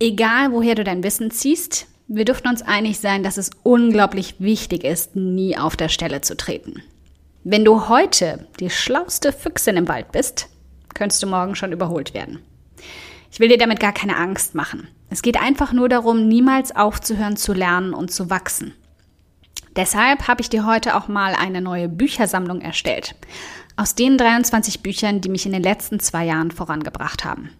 [0.00, 4.84] Egal, woher du dein Wissen ziehst, wir dürfen uns einig sein, dass es unglaublich wichtig
[4.84, 6.82] ist, nie auf der Stelle zu treten.
[7.42, 10.48] Wenn du heute die schlauste Füchsin im Wald bist,
[10.94, 12.38] könntest du morgen schon überholt werden.
[13.30, 14.88] Ich will dir damit gar keine Angst machen.
[15.10, 18.74] Es geht einfach nur darum, niemals aufzuhören zu lernen und zu wachsen.
[19.76, 23.16] Deshalb habe ich dir heute auch mal eine neue Büchersammlung erstellt.
[23.76, 27.50] Aus den 23 Büchern, die mich in den letzten zwei Jahren vorangebracht haben.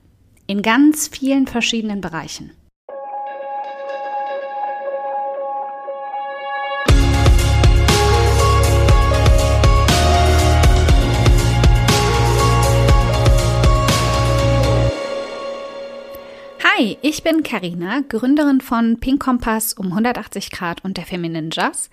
[0.51, 2.53] In ganz vielen verschiedenen Bereichen.
[16.65, 21.91] Hi, ich bin Karina, Gründerin von Pink Kompass um 180 Grad und der Feminine Jazz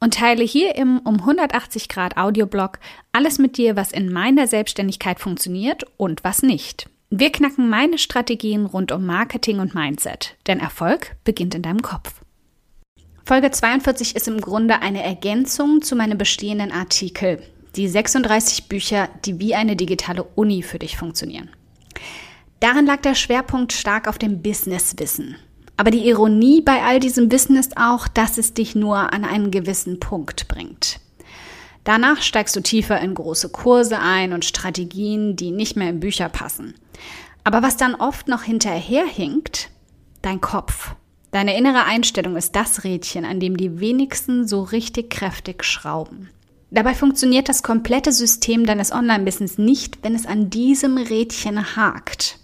[0.00, 2.80] und teile hier im um 180 Grad Audioblog
[3.12, 6.88] alles mit dir, was in meiner Selbstständigkeit funktioniert und was nicht.
[7.14, 12.22] Wir knacken meine Strategien rund um Marketing und Mindset, denn Erfolg beginnt in deinem Kopf.
[13.26, 17.42] Folge 42 ist im Grunde eine Ergänzung zu meinem bestehenden Artikel,
[17.76, 21.50] die 36 Bücher, die wie eine digitale Uni für dich funktionieren.
[22.60, 25.36] Darin lag der Schwerpunkt stark auf dem Businesswissen.
[25.76, 29.50] Aber die Ironie bei all diesem Wissen ist auch, dass es dich nur an einen
[29.50, 31.01] gewissen Punkt bringt.
[31.84, 36.28] Danach steigst du tiefer in große Kurse ein und Strategien, die nicht mehr in Bücher
[36.28, 36.74] passen.
[37.44, 39.70] Aber was dann oft noch hinterherhinkt,
[40.22, 40.94] dein Kopf.
[41.32, 46.28] Deine innere Einstellung ist das Rädchen, an dem die wenigsten so richtig kräftig schrauben.
[46.70, 52.38] Dabei funktioniert das komplette System deines Online-Business nicht, wenn es an diesem Rädchen hakt.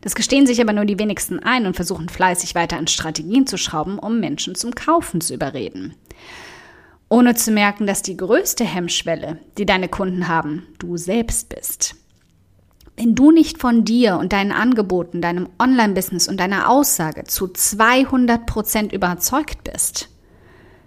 [0.00, 3.56] Das gestehen sich aber nur die wenigsten ein und versuchen fleißig weiter an Strategien zu
[3.56, 5.94] schrauben, um Menschen zum Kaufen zu überreden.
[7.12, 11.94] Ohne zu merken, dass die größte Hemmschwelle, die deine Kunden haben, du selbst bist.
[12.96, 18.46] Wenn du nicht von dir und deinen Angeboten, deinem Online-Business und deiner Aussage zu 200
[18.46, 20.08] Prozent überzeugt bist,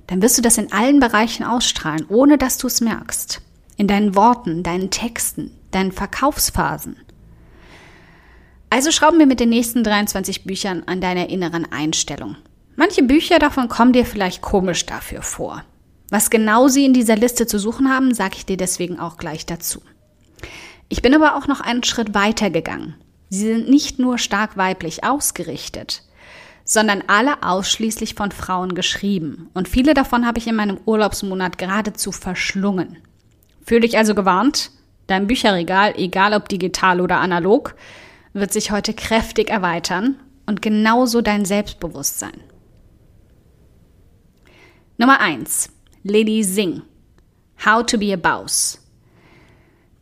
[0.07, 3.43] dann wirst du das in allen Bereichen ausstrahlen, ohne dass du es merkst.
[3.77, 6.97] In deinen Worten, deinen Texten, deinen Verkaufsphasen.
[8.71, 12.35] Also schrauben wir mit den nächsten 23 Büchern an deiner inneren Einstellung.
[12.75, 15.63] Manche Bücher davon kommen dir vielleicht komisch dafür vor.
[16.09, 19.45] Was genau sie in dieser Liste zu suchen haben, sage ich dir deswegen auch gleich
[19.45, 19.81] dazu.
[20.87, 22.95] Ich bin aber auch noch einen Schritt weiter gegangen.
[23.29, 26.03] Sie sind nicht nur stark weiblich ausgerichtet,
[26.63, 29.49] sondern alle ausschließlich von Frauen geschrieben.
[29.53, 32.97] Und viele davon habe ich in meinem Urlaubsmonat geradezu verschlungen.
[33.65, 34.71] Fühl dich also gewarnt,
[35.07, 37.75] dein Bücherregal, egal ob digital oder analog,
[38.33, 42.41] wird sich heute kräftig erweitern und genauso dein Selbstbewusstsein.
[44.97, 45.74] Nummer 1.
[46.07, 46.83] Lady Singh.
[47.65, 48.79] How to be a Boss.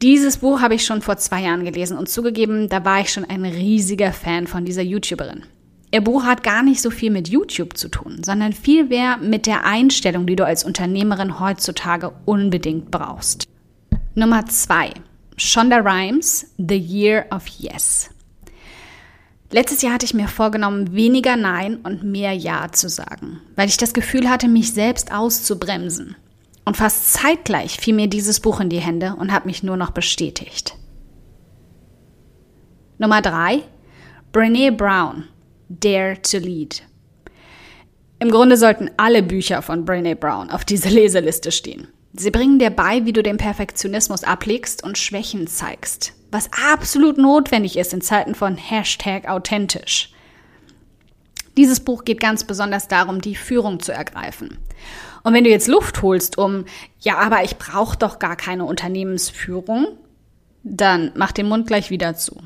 [0.01, 3.23] Dieses Buch habe ich schon vor zwei Jahren gelesen und zugegeben, da war ich schon
[3.23, 5.43] ein riesiger Fan von dieser YouTuberin.
[5.91, 9.45] Ihr Buch hat gar nicht so viel mit YouTube zu tun, sondern viel mehr mit
[9.45, 13.47] der Einstellung, die du als Unternehmerin heutzutage unbedingt brauchst.
[14.13, 14.91] Nummer 2.
[15.37, 18.09] Shonda Rhimes, The Year of Yes.
[19.53, 23.77] Letztes Jahr hatte ich mir vorgenommen, weniger Nein und mehr Ja zu sagen, weil ich
[23.77, 26.15] das Gefühl hatte, mich selbst auszubremsen.
[26.65, 29.91] Und fast zeitgleich fiel mir dieses Buch in die Hände und hat mich nur noch
[29.91, 30.75] bestätigt.
[32.97, 33.61] Nummer drei:
[34.31, 35.25] Brene Brown,
[35.69, 36.81] Dare to Lead.
[38.17, 41.89] Im Grunde sollten alle Bücher von Brene Brown auf dieser Leseliste stehen.
[42.15, 47.75] Sie bringen dir bei, wie du den Perfektionismus ablegst und Schwächen zeigst, was absolut notwendig
[47.75, 50.11] ist in Zeiten von Hashtag authentisch.
[51.57, 54.59] Dieses Buch geht ganz besonders darum, die Führung zu ergreifen.
[55.23, 56.65] Und wenn du jetzt Luft holst, um,
[56.99, 59.87] ja, aber ich brauche doch gar keine Unternehmensführung,
[60.63, 62.41] dann mach den Mund gleich wieder zu.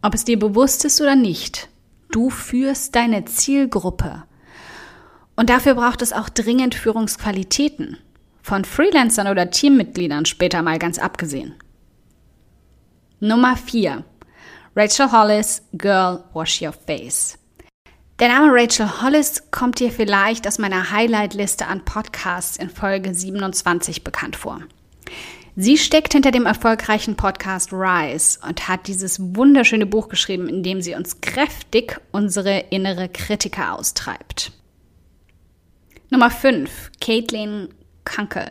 [0.00, 1.68] Ob es dir bewusst ist oder nicht,
[2.12, 4.24] du führst deine Zielgruppe.
[5.34, 7.98] Und dafür braucht es auch dringend Führungsqualitäten.
[8.48, 11.56] Von Freelancern oder Teammitgliedern später mal ganz abgesehen.
[13.20, 14.02] Nummer 4.
[14.74, 17.36] Rachel Hollis, Girl, Wash Your Face.
[18.18, 24.02] Der Name Rachel Hollis kommt dir vielleicht aus meiner Highlight-Liste an Podcasts in Folge 27
[24.02, 24.62] bekannt vor.
[25.54, 30.80] Sie steckt hinter dem erfolgreichen Podcast Rise und hat dieses wunderschöne Buch geschrieben, in dem
[30.80, 34.52] sie uns kräftig unsere innere Kritiker austreibt.
[36.08, 36.92] Nummer 5.
[37.02, 37.68] Caitlin
[38.08, 38.46] Kunkel.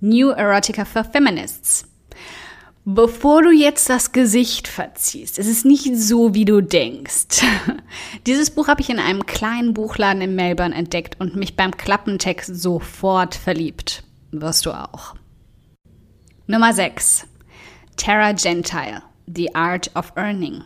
[0.00, 1.84] New Erotica for Feminists.
[2.86, 7.44] Bevor du jetzt das Gesicht verziehst, es ist nicht so, wie du denkst.
[8.26, 12.54] Dieses Buch habe ich in einem kleinen Buchladen in Melbourne entdeckt und mich beim Klappentext
[12.54, 14.02] sofort verliebt.
[14.32, 15.14] Wirst du auch.
[16.46, 17.26] Nummer 6.
[17.96, 20.64] Terra Gentile, The Art of Earning.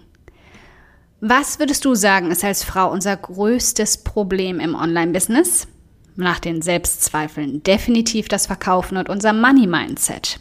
[1.20, 5.66] Was würdest du sagen, ist als Frau unser größtes Problem im Online-Business?
[6.16, 10.38] Nach den Selbstzweifeln definitiv das Verkaufen und unser Money-Mindset.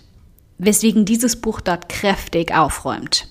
[0.59, 3.27] Weswegen dieses Buch dort kräftig aufräumt.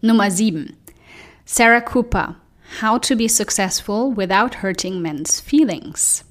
[0.00, 0.74] Nummer 7.
[1.44, 2.36] Sarah Cooper.
[2.80, 6.24] How to be successful without hurting men's feelings.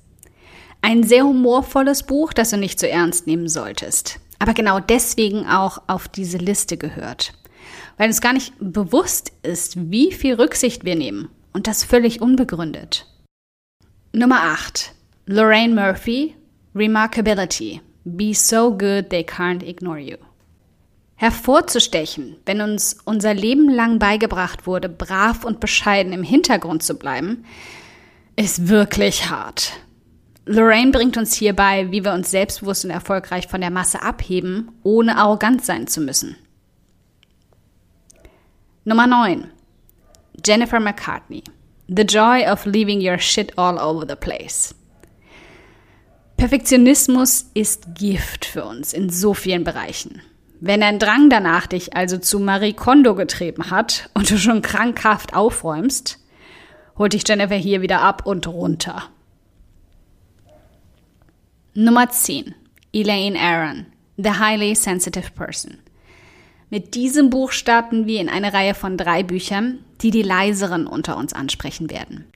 [0.82, 4.20] Ein sehr humorvolles Buch, das du nicht so ernst nehmen solltest.
[4.40, 7.34] Aber genau deswegen auch auf diese Liste gehört.
[7.98, 11.30] Weil uns gar nicht bewusst ist, wie viel Rücksicht wir nehmen.
[11.54, 13.06] Und das völlig unbegründet.
[14.14, 14.94] Nummer 8.
[15.28, 16.36] Lorraine Murphy.
[16.76, 17.80] Remarkability.
[18.04, 20.18] Be so good they can't ignore you.
[21.16, 27.46] Hervorzustechen, wenn uns unser Leben lang beigebracht wurde, brav und bescheiden im Hintergrund zu bleiben,
[28.36, 29.72] ist wirklich hart.
[30.46, 35.16] Lorraine bringt uns hierbei, wie wir uns selbstbewusst und erfolgreich von der Masse abheben, ohne
[35.16, 36.36] arrogant sein zu müssen.
[38.84, 39.50] Nummer 9.
[40.46, 41.44] Jennifer McCartney.
[41.94, 44.74] The Joy of Leaving Your Shit All Over the Place.
[46.38, 50.22] Perfektionismus ist Gift für uns in so vielen Bereichen.
[50.62, 55.34] Wenn ein Drang danach dich also zu Marie Kondo getrieben hat und du schon krankhaft
[55.34, 56.18] aufräumst,
[56.98, 59.10] holt dich Jennifer hier wieder ab und runter.
[61.74, 62.56] Nummer 10.
[62.94, 65.80] Elaine Aaron, The Highly Sensitive Person.
[66.72, 71.18] Mit diesem Buch starten wir in eine Reihe von drei Büchern, die die leiseren unter
[71.18, 72.32] uns ansprechen werden.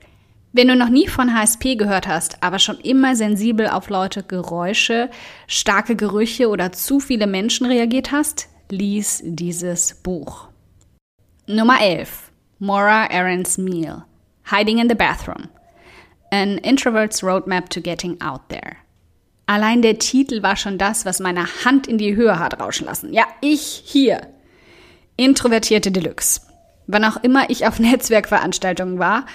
[0.52, 5.10] Wenn du noch nie von HSP gehört hast, aber schon immer sensibel auf Leute, Geräusche,
[5.48, 10.50] starke Gerüche oder zu viele Menschen reagiert hast, lies dieses Buch.
[11.48, 12.34] Nummer 11.
[12.60, 14.04] Maura Aaron's Meal.
[14.52, 15.48] Hiding in the Bathroom.
[16.30, 18.85] An Introvert's Roadmap to Getting Out There.
[19.48, 23.14] Allein der Titel war schon das, was meine Hand in die Höhe hat rauschen lassen.
[23.14, 24.28] Ja, ich hier.
[25.18, 26.42] Introvertierte Deluxe.
[26.88, 29.26] Wann auch immer ich auf Netzwerkveranstaltungen war,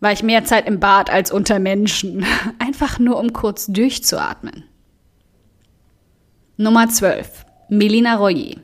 [0.00, 2.24] war ich mehr Zeit im Bad als unter Menschen.
[2.58, 4.64] Einfach nur, um kurz durchzuatmen.
[6.56, 7.46] Nummer 12.
[7.70, 8.56] Melina Royer.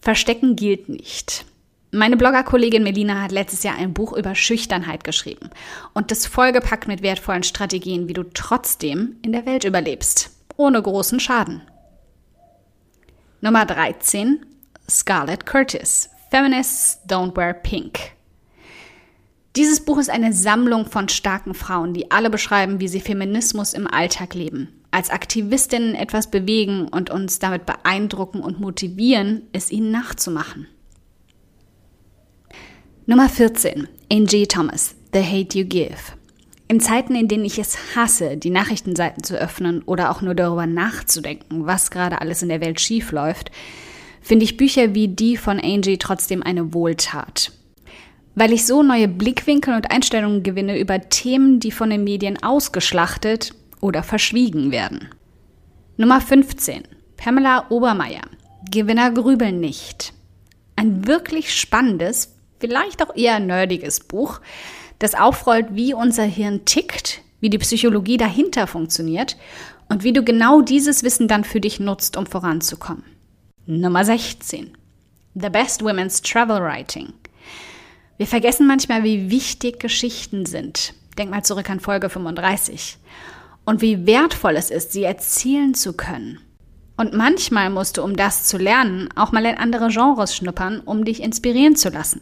[0.00, 1.46] Verstecken gilt nicht.
[1.90, 5.48] Meine Bloggerkollegin Melina hat letztes Jahr ein Buch über Schüchternheit geschrieben
[5.94, 11.18] und das vollgepackt mit wertvollen Strategien, wie du trotzdem in der Welt überlebst, ohne großen
[11.18, 11.62] Schaden.
[13.40, 14.44] Nummer 13.
[14.88, 16.10] Scarlett Curtis.
[16.30, 17.98] Feminists Don't Wear Pink.
[19.56, 23.86] Dieses Buch ist eine Sammlung von starken Frauen, die alle beschreiben, wie sie Feminismus im
[23.86, 30.68] Alltag leben, als Aktivistinnen etwas bewegen und uns damit beeindrucken und motivieren, es ihnen nachzumachen.
[33.10, 33.88] Nummer 14.
[34.12, 35.96] Angie Thomas, The Hate You Give.
[36.68, 40.66] In Zeiten, in denen ich es hasse, die Nachrichtenseiten zu öffnen oder auch nur darüber
[40.66, 43.50] nachzudenken, was gerade alles in der Welt schief läuft,
[44.20, 47.52] finde ich Bücher wie die von Angie trotzdem eine Wohltat.
[48.34, 53.54] Weil ich so neue Blickwinkel und Einstellungen gewinne über Themen, die von den Medien ausgeschlachtet
[53.80, 55.08] oder verschwiegen werden.
[55.96, 56.82] Nummer 15.
[57.16, 58.28] Pamela Obermeier.
[58.70, 60.12] Gewinner grübeln nicht.
[60.76, 64.40] Ein wirklich spannendes, vielleicht auch eher nerdiges Buch,
[64.98, 69.36] das aufrollt, wie unser Hirn tickt, wie die Psychologie dahinter funktioniert
[69.88, 73.04] und wie du genau dieses Wissen dann für dich nutzt, um voranzukommen.
[73.66, 74.76] Nummer 16.
[75.34, 77.12] The Best Women's Travel Writing.
[78.16, 80.94] Wir vergessen manchmal, wie wichtig Geschichten sind.
[81.16, 82.98] Denk mal zurück an Folge 35.
[83.64, 86.40] Und wie wertvoll es ist, sie erzählen zu können.
[86.96, 91.04] Und manchmal musst du, um das zu lernen, auch mal in andere Genres schnuppern, um
[91.04, 92.20] dich inspirieren zu lassen.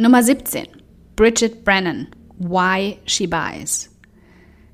[0.00, 0.66] Nummer 17.
[1.14, 2.06] Bridget Brennan.
[2.38, 3.90] Why She Buys.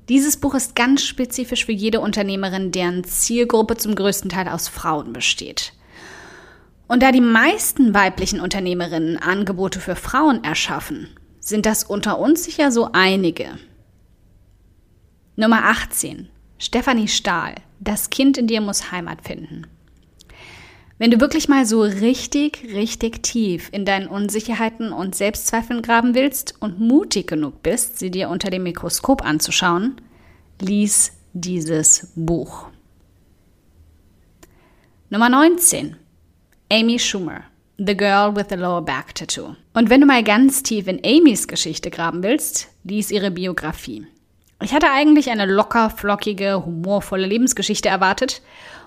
[0.07, 5.11] Dieses Buch ist ganz spezifisch für jede Unternehmerin, deren Zielgruppe zum größten Teil aus Frauen
[5.11, 5.73] besteht.
[6.87, 11.09] Und da die meisten weiblichen Unternehmerinnen Angebote für Frauen erschaffen,
[11.41, 13.59] sind das unter uns sicher so einige.
[15.35, 16.29] Nummer 18.
[16.57, 17.55] Stefanie Stahl.
[17.81, 19.67] Das Kind in dir muss Heimat finden.
[20.99, 26.55] Wenn du wirklich mal so richtig, richtig tief in deinen Unsicherheiten und Selbstzweifeln graben willst
[26.59, 30.01] und mutig genug bist, sie dir unter dem Mikroskop anzuschauen,
[30.59, 32.69] lies dieses Buch.
[35.11, 35.97] Nummer 19.
[36.71, 37.43] Amy Schumer.
[37.77, 39.55] The Girl with the Lower Back Tattoo.
[39.73, 44.07] Und wenn du mal ganz tief in Amys Geschichte graben willst, lies ihre Biografie.
[44.63, 48.41] Ich hatte eigentlich eine locker, flockige, humorvolle Lebensgeschichte erwartet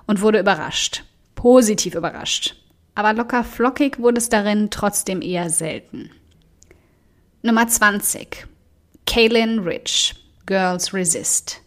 [0.08, 1.04] und wurde überrascht
[1.40, 2.54] positiv überrascht.
[2.94, 6.10] Aber locker flockig wurde es darin trotzdem eher selten.
[7.40, 8.46] Nummer 20.
[9.06, 10.14] Kaylin Rich.
[10.44, 11.62] Girls Resist.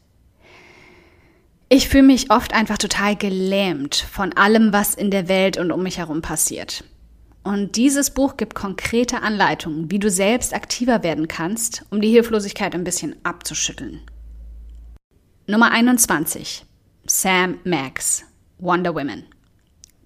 [1.70, 5.82] Ich fühle mich oft einfach total gelähmt von allem, was in der Welt und um
[5.82, 6.84] mich herum passiert.
[7.44, 12.76] Und dieses Buch gibt konkrete Anleitungen, wie du selbst aktiver werden kannst, um die Hilflosigkeit
[12.76, 14.02] ein bisschen abzuschütteln.
[15.48, 16.64] Nummer 21.
[17.08, 18.24] Sam Max,
[18.60, 19.33] Wonder Women.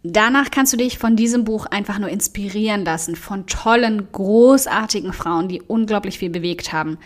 [0.03, 5.47] Danach kannst du dich von diesem Buch einfach nur inspirieren lassen, von tollen, großartigen Frauen,
[5.47, 6.97] die unglaublich viel bewegt haben,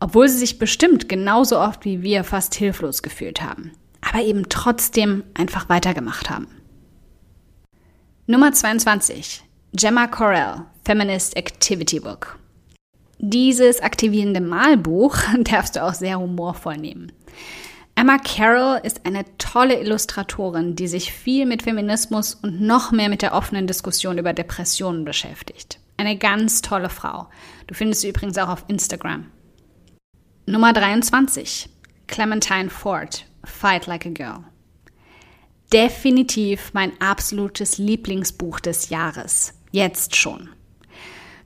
[0.00, 5.24] obwohl sie sich bestimmt genauso oft wie wir fast hilflos gefühlt haben, aber eben trotzdem
[5.34, 6.48] einfach weitergemacht haben.
[8.26, 9.42] Nummer 22.
[9.72, 12.38] Gemma Corell, Feminist Activity Book.
[13.18, 17.12] Dieses aktivierende Malbuch darfst du auch sehr humorvoll nehmen.
[18.00, 23.20] Emma Carroll ist eine tolle Illustratorin, die sich viel mit Feminismus und noch mehr mit
[23.20, 25.78] der offenen Diskussion über Depressionen beschäftigt.
[25.98, 27.28] Eine ganz tolle Frau.
[27.66, 29.26] Du findest sie übrigens auch auf Instagram.
[30.46, 31.68] Nummer 23.
[32.06, 34.44] Clementine Ford, Fight Like a Girl.
[35.70, 39.52] Definitiv mein absolutes Lieblingsbuch des Jahres.
[39.72, 40.48] Jetzt schon.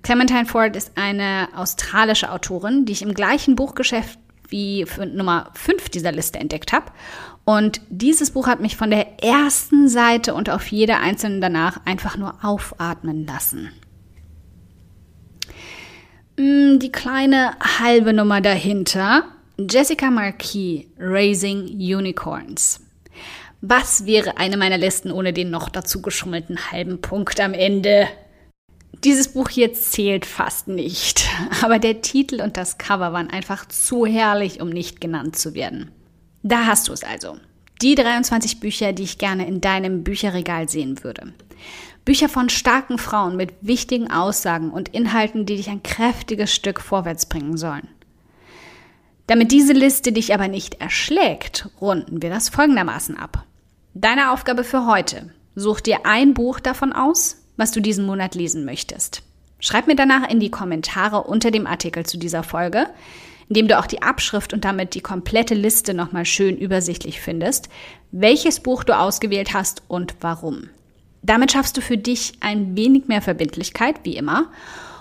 [0.04, 6.12] Clementine Ford ist eine australische Autorin, die ich im gleichen Buchgeschäft wie Nummer 5 dieser
[6.12, 6.92] Liste entdeckt habe.
[7.44, 12.16] Und dieses Buch hat mich von der ersten Seite und auf jeder einzelnen danach einfach
[12.16, 13.70] nur aufatmen lassen.
[16.36, 19.24] Mm, die kleine halbe Nummer dahinter,
[19.58, 22.80] Jessica Marquis, Raising Unicorns.
[23.60, 28.08] Was wäre eine meiner Listen ohne den noch dazu geschummelten halben Punkt am Ende?
[29.02, 31.28] Dieses Buch hier zählt fast nicht,
[31.62, 35.90] aber der Titel und das Cover waren einfach zu herrlich, um nicht genannt zu werden.
[36.42, 37.36] Da hast du es also.
[37.82, 41.32] Die 23 Bücher, die ich gerne in deinem Bücherregal sehen würde.
[42.04, 47.26] Bücher von starken Frauen mit wichtigen Aussagen und Inhalten, die dich ein kräftiges Stück vorwärts
[47.26, 47.88] bringen sollen.
[49.26, 53.44] Damit diese Liste dich aber nicht erschlägt, runden wir das folgendermaßen ab.
[53.94, 55.32] Deine Aufgabe für heute.
[55.54, 59.22] Such dir ein Buch davon aus, was du diesen Monat lesen möchtest.
[59.60, 62.86] Schreib mir danach in die Kommentare unter dem Artikel zu dieser Folge,
[63.48, 67.68] in dem du auch die Abschrift und damit die komplette Liste nochmal schön übersichtlich findest,
[68.10, 70.68] welches Buch du ausgewählt hast und warum.
[71.22, 74.50] Damit schaffst du für dich ein wenig mehr Verbindlichkeit, wie immer.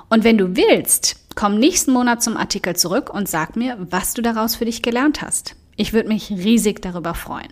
[0.10, 4.22] Und wenn du willst, komm nächsten Monat zum Artikel zurück und sag mir, was du
[4.22, 5.56] daraus für dich gelernt hast.
[5.76, 7.52] Ich würde mich riesig darüber freuen.